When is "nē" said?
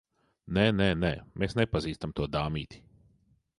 0.57-0.63, 0.77-0.87, 1.01-1.11